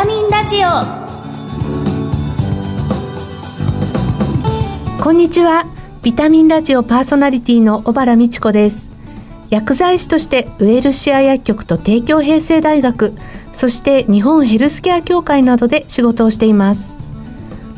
[0.00, 0.68] タミンラジオ。
[5.04, 5.66] こんにちは。
[6.02, 8.90] ビタミンラジオパーソナリティの小原美智子です。
[9.50, 13.12] 薬剤師としてウェルシア薬局と帝京平成大学
[13.52, 16.98] そして日本ヘルスケア協会などで仕事をしています。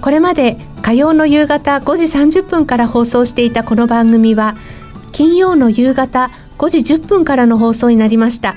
[0.00, 4.54] これまで火曜の夕方5時30分から放送していたこの番組は
[5.10, 8.54] 金曜の夕方5時10分からの放送になりました。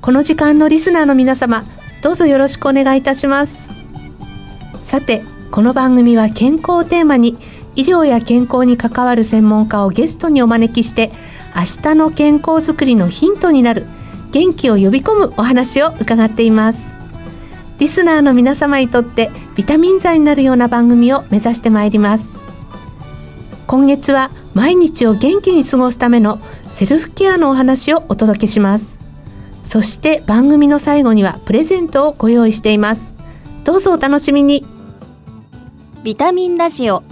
[0.00, 1.64] この時間のリスナーの皆様
[2.02, 3.70] どうぞよろしくお願いいたします。
[4.84, 7.36] さてこの番組は健康をテーマに
[7.76, 11.10] 医療や健康に関わる専門家をゲストにお招きして
[11.54, 13.86] 明日の健康づくりのヒントになる
[14.32, 16.94] 元気を呼び込むお話を伺っています。
[17.78, 22.40] リスナーの皆様にとってビタミン剤になるような番組を目指してまいります。
[23.66, 26.40] 今月は毎日を元気に過ごすための
[26.70, 29.01] セルフケアのお話をお届けします。
[29.64, 33.14] そして番組の最後にはプレゼントをご用意しています。
[33.64, 34.64] どうぞお楽しみに。
[36.02, 37.02] ビタミンラジオ。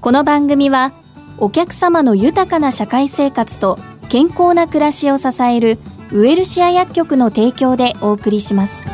[0.00, 0.92] この番組は
[1.38, 5.78] お客様の豊かな社会生活と健康な暮らしを支える
[6.10, 8.84] ウエルシア薬局の提供でお送りします。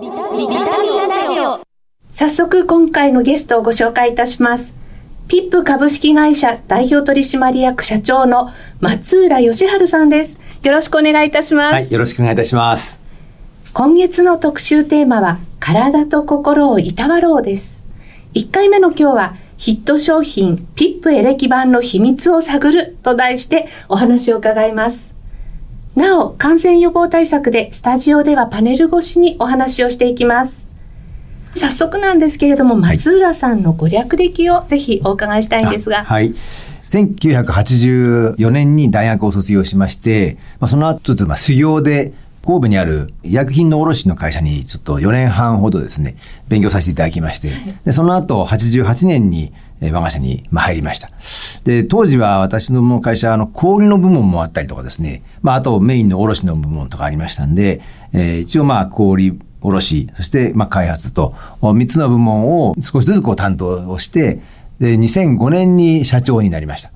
[0.00, 1.68] ビタミンラジオ。
[2.10, 4.72] 早速今回のゲストをご紹介いたします
[5.28, 10.38] ピップ株式会社代表取締役社長の松浦義治さんです。
[10.62, 11.74] よろしくお願いいたします。
[11.74, 12.98] はい、よろしくお願いいたします。
[13.74, 17.84] 今月の特集テーマは、体と心をいたわろうです。
[18.32, 25.12] 1回目の今日は、ヒット商品ピップエレキ版の秘密を探ると題してお話を伺います。
[25.94, 30.67] なお、感染予防対策でスタジオではパネル越しにお話をしていきます。
[31.54, 36.04] 早速なんですけれども、松浦さんのご略歴をぜひお伺いしたいんですが。
[36.04, 36.34] はい。
[36.88, 46.16] 1984年に大学を卒業しまして、まあ、その後、まあ、修行で神戸にある医薬品の卸の会社にちょっと4年半ほどですね、
[46.48, 47.52] 勉強させていただきまして、
[47.84, 49.52] でその後88年に
[49.82, 51.10] 我が社に入りました。
[51.64, 57.80] で、当時は私の会社、あの、小売の部門もあったりとかですね、まあ、あとメインの卸の部門とかありましたんで、
[58.12, 64.40] えー、一応まあ、小売卸、そしてまあ開発と、3つの部門を少しずつこう担当をして、
[64.80, 66.90] で、2005年に社長になりました。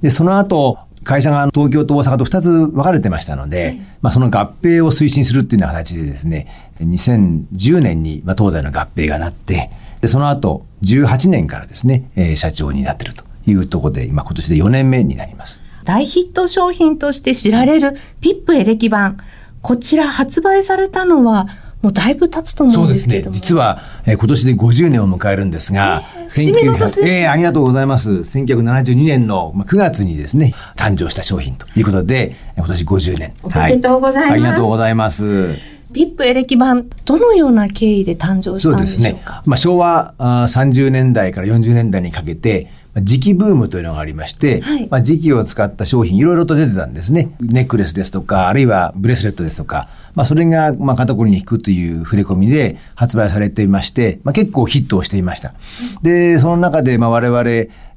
[0.00, 15.62] で、その後、会社が東京と大阪と2つ分かれてましたので、まあ、その合併を推進するっていうような形でですね、2010年にまあ東西の合併がなって、で、その後、18年からですね、えー、社長になってるというところで、今今年で4年目になります。
[15.84, 19.16] 大ヒット商品として知られるピップエレキ版。
[19.62, 21.48] こちら発売されたのは、
[21.82, 23.48] もうだいぶ経つと思うんですけどそうですね。
[23.48, 28.10] 実は、えー、今年で50年を迎えるんですが、えー、1900えー、ありがとうございます。
[28.10, 33.32] 1972年の9月にですね、誕生した商品ということで、今年50年。
[33.42, 34.24] おめでとうございます。
[34.24, 35.54] はい、ありがとうございます。
[35.92, 38.68] ピップエレキ版、どのような経緯で誕生したんでしょうか？
[38.68, 39.22] そうですね。
[39.46, 47.34] まあ、昭和あ30年代から40年代にかけて、磁気ブームというのがありまして、はい、まあ、磁気を使った商品いろいろと出てたんですね。
[47.40, 49.88] ネックレスですとか、あるいはブレスレットですとか、
[50.18, 55.54] まあ、それが、まあ、肩こりに効くという触れ込みで発売されていまして、まあ、結構ヒットをしていました。
[56.02, 57.48] で、その中で、まあ、我々、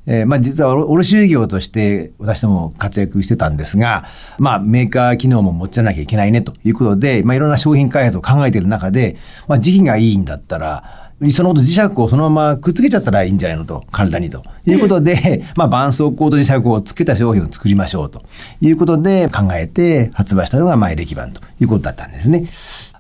[0.06, 4.06] えー、まあ実は卸売業として私ども活躍してたんですが、
[4.40, 9.18] まあメーカー機能も持ちなきゃいけないねということで、まあいろんな商品開発を考えている中で、
[9.48, 18.24] まあ時期がいいんだったら、そのこと磁石をそのままくっつけちゃったらいいんじゃないのと、体にということで、まあ、絆創膏と磁石をつけた商品を作りましょうと
[18.60, 22.48] いうことで考えて発売したのが、まあ、エレキ板ということだったんですね。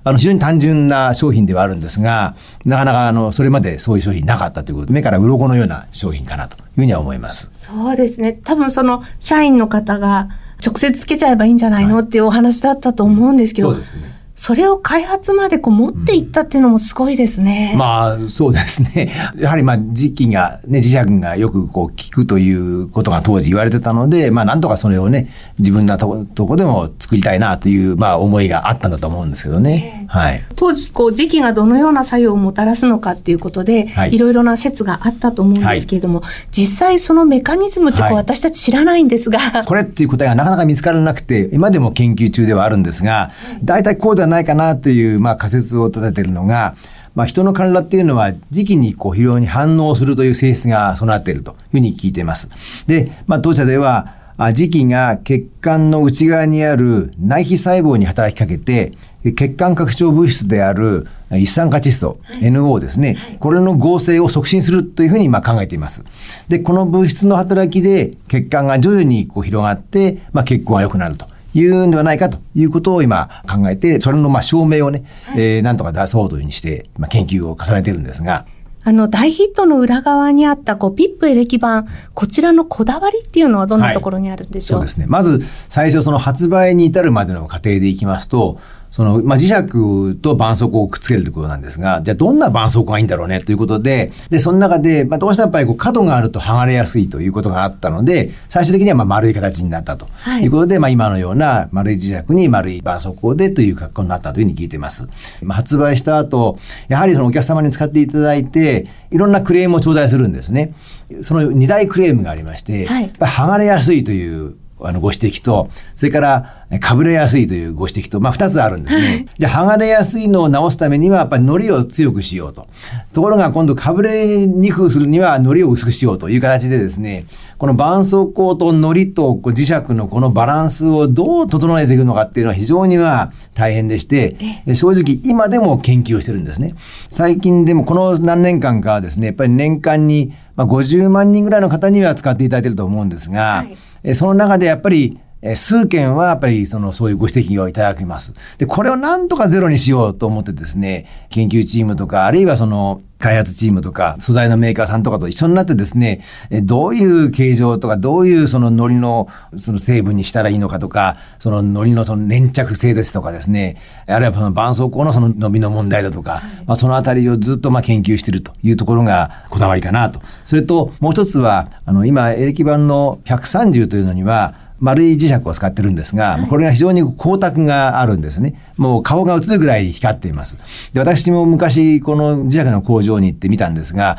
[0.04, 7.50] あの、非常に単純な商品ではあるんですが、なかなか、あの、それまでそういう商品なかったということで、目から鱗のような商品かなというふうには思います。
[7.54, 8.34] そうですね。
[8.44, 10.30] 多分その、社員の方が
[10.66, 14.21] 直接つけちゃえばいいんじゃないの、っていうお話だったと思うんですけど、そうですね。
[14.42, 17.70] それを開発までこう持っていったっていうのもすごいですね。
[17.74, 19.12] うん、まあ、そうですね。
[19.38, 25.28] やはりまあ、時期が、ね、磁石がよくこう効くということが当時言われてたので、まあ、なんとかそれをね、
[25.60, 30.08] 自分のとことこでも作りたいなという、まあ、思いがあったんだと思うんですけどね。
[30.10, 30.42] はい。
[30.56, 39.40] 当時、こう、時期がどのような作用をもたらすのかっていうことで、はい、いろいろな説があったと思うんですけれども、はい、実際そのメカニズムってこう、はい、私たち知らないんですが。
[39.66, 43.30] これっていう答えがなかなか見つからなくて、今でも研究中ではあるんですが、
[43.64, 46.76] 大体こうではないかなという、まあ、仮説を立てているのが、
[47.14, 52.50] まあ、人の体っていうのは時期にこう疲労に反応するという性質が備わっているというふうに聞いています。
[52.88, 58.92] で、まあ、当社では、磁気が血管の内側にある内皮細胞に働きかけて、
[59.36, 66.04] 血管拡張物質である一酸化窒素、はい、NO ですね、はい、これの合成を促進するというふうに今考えています。
[66.48, 78.46] で、この物質の働きで血管が徐々にこう広がって、まあ、血行が良くなるというんではないかということを今考えて、それのまあ証明をね、はい、えー、なんとか出そうというふうにして、まあ、研究を重ねているんですが、
[78.84, 85.06] あの、大ヒットの裏側にあった、こう、ピップエレキ版、こちらのこだわりっていうのはどんなところにあるんでしょう、はい、そうですね。
[85.08, 85.40] まず、
[85.70, 88.60] 最初その発売に至るまでの過程でいきますと、
[88.92, 100.08] その、まあ、磁石と絆創膏をくっつけるということなんですが、じゃあどんな絆創膏がいいんだろうねということで、で、その中で、まあ、どうしてもやっぱりこう角があると剥がれやすいということがあったので、最終的にはまあ丸い形になったと
[100.42, 105.08] いうことで、はい、まあ、今のような丸い磁石に丸い絆創膏でという格好になったというふうに聞いています。
[105.42, 106.60] まあ、発売した後、
[106.90, 110.74] やはりそのお客様に使っていただいて、いろんなクレームを頂戴するんですね。
[111.22, 119.28] その2大クレームがありまして、はい、剥がれやすいというあのご指摘と、それからかぶれやすいというご指摘と、まあ二つあるんですね。
[119.38, 122.68] じゃあ剥がれやすいのを直すためにはやっぱり糊を強くしようと。
[123.12, 127.26] ところが今度かぶれにくくするには糊を薄くしようという形でですね、
[127.58, 134.38] この絆創膏と糊と磁石のこのバランスをどう整えていくのかっていうのは非常には大変でして、
[134.74, 136.74] 正直今でも研究をしてるんですね。
[137.10, 148.34] 最近でもこの何年間かはですね、やっぱり年間に50万人ぐらいの方には使っていただいていると思うんですが、はいえその中でやっぱりえ数件はやっぱりそのそういうご指摘をいただきます。
[148.58, 156.26] で、これをなんとかゼロにしようと思ってですね、研究チームとか、あるいはその開発チームとか、素材のメーカーさんとかと一緒になってですね、
[156.64, 163.78] どういう形状とか、どういうその糊のその成分にしたらいいのかとか、その糊のその粘着性ですとかですね、
[164.08, 170.22] あるいはその絆創膏のその伸びの問題だとか、はい、まあそのあたりをずっとまあ研究しているというところがこだわりかなと。
[170.46, 178.56] それともう一つは、あの今、エレキ板の130というのには、丸い磁石を使ってるんですが、これが非常に光沢があるんですね。
[178.78, 180.58] もう顔が映るぐらい光っています。
[180.92, 184.18] で私も昔この磁石の工場に行ってみたんですが、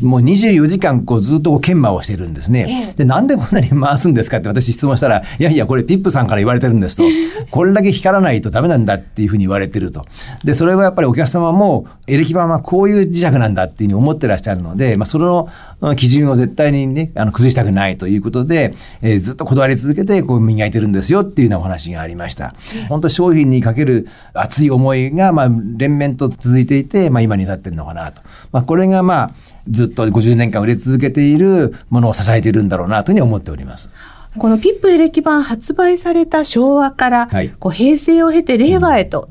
[0.00, 2.94] もう24時間こうずっと研磨をしてるんですね。
[2.96, 7.02] で、なんでこんなに回すんですかって私質問したら、いやいや、これピップさんから言われてるんですと。
[7.50, 10.04] これだけ光らないとダメなんだっていうふうに言われてると。
[10.44, 15.48] で、それはやっぱりお客様も、エレキ板はこういう磁石なんだっていうふうに思ってらっしゃるので、まあ、その
[15.96, 22.54] 基準を絶対にね、あの、崩したくないということで、えー、ずっとこだわり続けて、こう磨いてるんですよっていうようなお話がありました。
[22.88, 28.22] 本当商品にかける熱い思いが、まあ、連綿と続いていて、まあ、今に至ってるのかなと。
[28.52, 29.32] まあ、これがまあ、
[29.70, 33.90] ずっと50年間売れ続けているものを支えているんだろうなというふうに思っております。
[34.38, 39.30] このピップエレキ版発売された昭和から、はい、こう平成を経て令和へと、うん、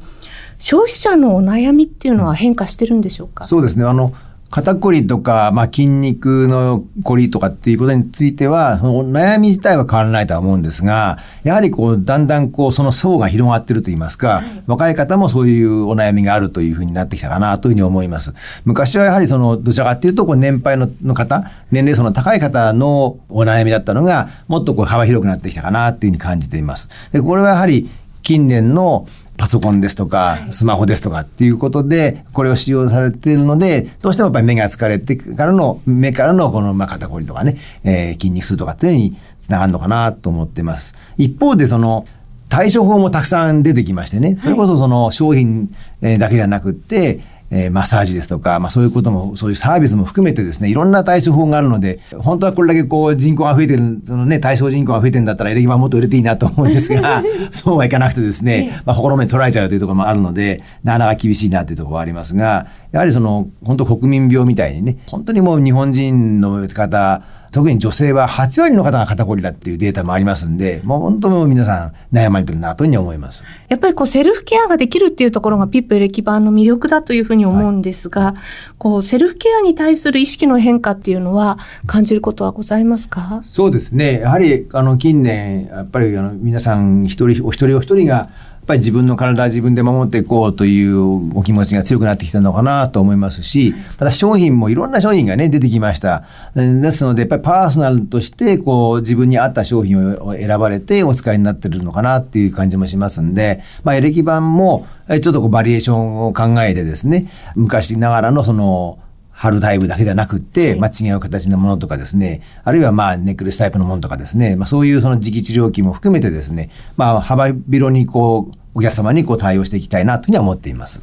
[0.60, 3.86] 消費者のお悩みっていうのは変化してるんでしょうか、そうですね。
[3.86, 4.14] あの、
[4.52, 18.34] 肩こりとか、まあ、筋肉のこりとかっていうことについては、その悩み自体は変わらないとは思うんですが、やはりこう、だんだんこう、その層が広がってると言いますか、はい、若い方もそういうお悩みがあるというふうになってきたかなというふうに思います。
[18.66, 26.90] 昔はやはりその、どちらかっていうと、こう、年配の方、年齢層の高い方のお悩みだったのが、もっとこう、幅広くなってきたかなというふうに感じています。
[27.14, 27.90] で、これはやはり、
[28.22, 29.08] 近年の
[29.42, 40.94] パソコンですとか、スマホですとかっていうことで、これを使用されているので、どうしてもやっぱり目が疲れてからの、目からのこの、まあ、肩こりとかね、えー、筋肉痛とかっていうのにつながるのかなと思ってます。
[41.18, 42.06] 一方で、その、
[42.50, 45.74] 対処法もたくさん出てきましてね、それこそその商品
[46.04, 47.22] だけじゃなくって、
[47.52, 73.44] えー、マッサージですとか、まあそういうことも、そういうサービスも含めてですね、いろんな対処法があるので、本当はこれだけこう人口が増えてる、そのね、対象人口が増えてるんだったらエレキ板もっと売れていいなと思うんですが、 そうはいかなくてですね、まあ心目捉えちゃうというところもあるので、なかなか厳しいなというところはありますが、やはりその、本当国民病みたいにね、本当にもう日本人の方、特に女性は8割の方が肩こりだっていうデータもありますんで、もう本当もう皆さん悩まれてるなというふうに思います。
[73.68, 78.34] やっぱりこうセルフケアができるっていうところがピップエレキ版の魅力だというふうに思うんですが、はい、
[78.78, 81.58] こうセルフケアに対する意識の変化っていうのは
[81.88, 83.42] 感じることはございますか？
[83.44, 84.22] そうですね。
[84.22, 88.30] やはりあの近年、やっぱりあの皆さん一人お一人お一人が
[88.62, 96.26] っぱり自分の体は自分で守っていこうというお気持ちが強くなってきたのかなと思いますし、また商品もいろんな商品がね、出てきました。
[96.56, 109.00] ですので、やっぱりパーソナルとして、こう、自分に合った商品を選ばれてお使いになってるのかなっていう感じもしますんで、まあ、エレキ板も、ちょっとこうバリエーションを考えてですね、昔ながらのその、
[109.42, 121.02] 春タイプだけじゃなくって、まあ、違う形のものとかですね、あるいはまあネックレスタイプのものとかですね、まあ、そういうその磁気治療器も含めてですね、まあ、幅広にこう、お客様にこう対応していきたいなというふうには思っています。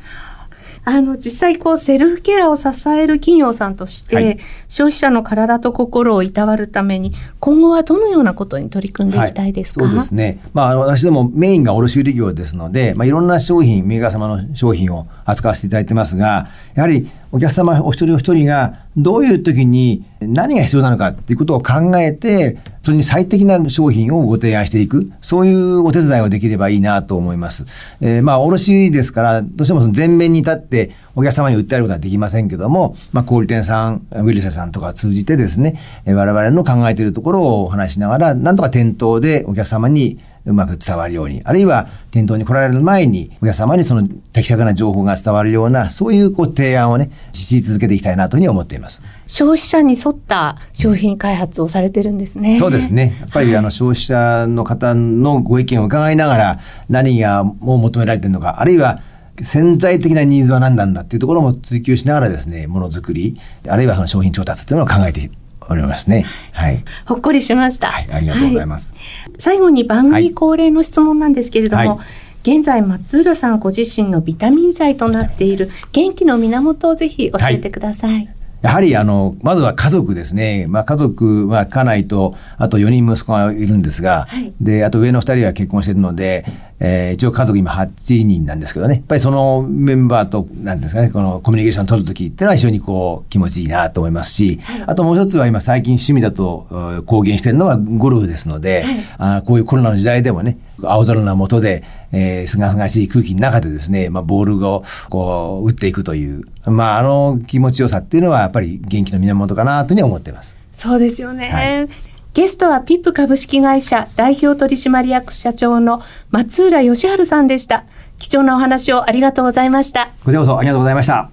[0.84, 10.40] あの、実際こう、セルフケアを支える企業さんとして、はい、消費者の体と心をいたわるために、今後はどのようなことに取り組んでいきたいですか、はい、そうですね。
[10.54, 27.66] まあ、私どもメインが卸売業ですので、まあ、いろんな商品、メーカー様の商品を扱わせていただいてますが、やはりお客様お一人お一人がどういう時に何が必要なのかっていうことを考えて、それに最適な商品をご提案していく、そういうお手伝いをできればいいなと思います。
[28.00, 40.18] えー、まあ、卸ですから、どうしてもその前面に立ってお客様に訴えることはできませんけども、まあ、小売店さん、ウィルセさんとか通じてですね、我々の考えているところをお話しながら、なんとか店頭でお客様に
[40.48, 49.02] うまく伝わるように、あるいは店頭に来られる前にお客様にその的確な情報が伝わるような、そういうこう提案をね、し続けていきたいなというふうに思っています。
[49.26, 52.56] 消費者に沿った商品開発をされてるんですね。
[52.56, 53.16] そうですね。
[53.20, 59.00] やっぱりあの消費者の方のご意見を伺いながら、何がもう求められているのか、あるいは
[59.42, 63.38] 潜在的なニーズは何なんだっていうところも追求しながらですね、ものづくり、
[63.68, 65.30] あるいはその商品調達というのを考えて
[65.68, 66.24] おりますね。
[66.52, 66.84] はい。
[67.06, 67.88] ほっこりしました。
[67.88, 68.94] はい、ありがとうございます。
[68.94, 72.06] はい、最後に番組恒例の質問なんですけれども、はい
[72.44, 78.14] 現在松浦さんご自身のビタミン剤となっている元気の源をぜひ教えてください。
[78.14, 80.66] はいやはりあの、まずは家族ですね。
[80.68, 86.44] まあ家族は家内と、あと4人息子がいるんですが、はい、で、あと上の2人は結婚しているので、
[86.80, 110.56] えー、一応家族今8人なんですけどね、やっぱりそのメンバーと、なんですかね、このコミュニケーションを取るときっていうのは非常にこう気持ちいいなと思いますし、はい、あともう一つは今最近趣味だと公言しているのはゴルフですので、はい、あこういうコロナの時代でもね、青空の下で、えー、すがすがしい空気の中でですね、まあ、ボールをこう打っていくという、まあ、あの気持ちよさっていうのはやっぱり元気の源かなというふうに思っています。
[110.72, 111.48] そうですよね。
[111.48, 111.88] はい
[112.34, 117.84] ゲストはピップ株式会社代表取締役社長の松浦義治さんでした。
[118.18, 120.10] 貴重なお話をありがとうございました。
[120.24, 121.30] こちらこそありがとうございました。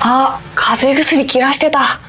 [0.00, 2.00] あ、風邪薬切らしてた。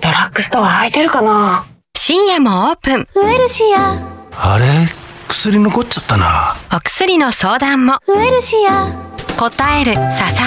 [0.00, 2.94] ドラッグストア空いてるかな深夜もオープン。
[2.94, 4.54] ウエルシア。
[4.54, 4.99] あれ？
[5.40, 6.56] 薬残っちゃったな。
[6.76, 7.94] お薬の相談も。
[8.08, 8.92] ウエルシア。
[9.38, 9.98] 答える、支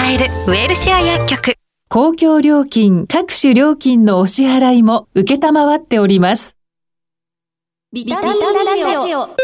[0.08, 1.54] える、ウエルシア薬局。
[1.88, 6.56] 公共料金、各種料金のお支払いも受けたまわっております。
[7.92, 9.36] ビタミンラジオ今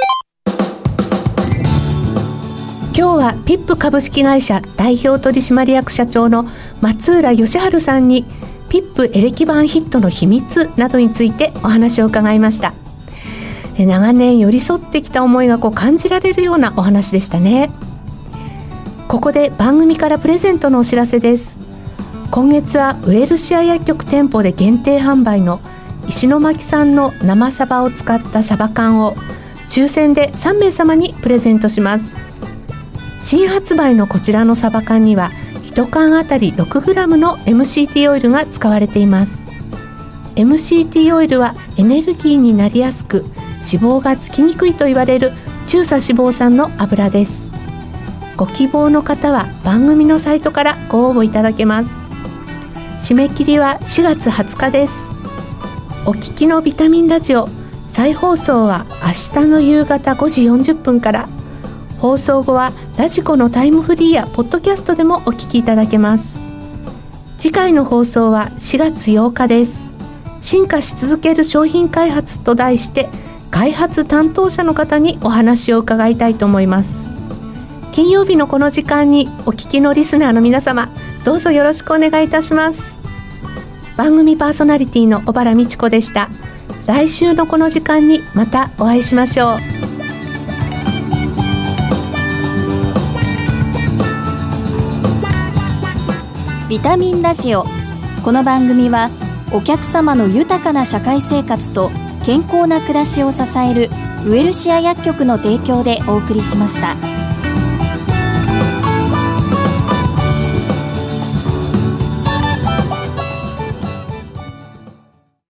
[2.95, 6.45] 日はピップ株式会社代表取締役社長の
[6.81, 8.25] 松浦義治さんに
[8.69, 12.73] ピップエレキバンヒットの秘密などについてお話を伺いました
[13.87, 17.71] 長年寄り添ってきた思いがこう感じられるようなお話でしたね。
[19.09, 21.59] ここで番組からプレゼントのお知らせです。
[22.31, 25.61] 今月はウェルシア薬局店舗で限定販売の
[26.09, 29.17] 石巻産の生サバを使ったサバ缶を
[29.69, 32.17] 抽選で3名様にプレゼントします。
[33.19, 35.31] 新発売のこちらのサバ缶には
[35.75, 39.45] 1缶あたり 6g の MCT オイルが使われています。
[40.37, 43.25] MCT オイルはエネルギーになりやすく
[43.61, 45.33] 肪がつきにくいと言われる
[45.67, 47.51] 中鎖脂肪酸の油です。
[48.37, 51.99] ご希望の方は番組のサイトからご応募いただけます。
[52.99, 55.11] 締め切りは4月20日です。
[56.07, 57.49] お聞きのビタミンラジオ
[57.89, 61.29] 再放送は明日の夕方5時40分から。
[61.99, 66.41] 放送後はラジコのタイムフリーやポッドキャストでもお聞きいただけます。
[67.37, 69.91] 次回の放送は4月8日です。
[70.41, 73.09] 進化し続ける商品開発と題して
[73.51, 77.03] 開発担当者の方にお話を伺いたいと思います。
[77.93, 80.89] 金曜日のこの時間にお聞きのリスナーの皆様
[81.25, 82.97] どうぞよろしくお願いいたします。
[83.97, 86.29] 番組パーソナリティの小原美智子でした。
[86.87, 89.59] 来週のこの時間にまたお会いしましょう。
[96.69, 97.65] ビタミンラジオ。
[98.25, 99.11] この番組は
[99.53, 101.91] お客様の豊かな社会生活と
[102.31, 103.91] 健康な暮らしを支える
[104.25, 106.95] ウエルシア薬局の提供でお送りしました。